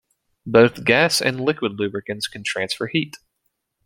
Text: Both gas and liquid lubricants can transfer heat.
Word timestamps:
Both 0.47 0.83
gas 0.83 1.21
and 1.21 1.39
liquid 1.39 1.73
lubricants 1.73 2.27
can 2.27 2.43
transfer 2.43 2.87
heat. 2.87 3.17